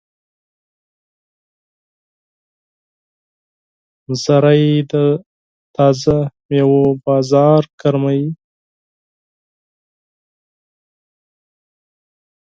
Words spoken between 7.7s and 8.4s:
ګرموي.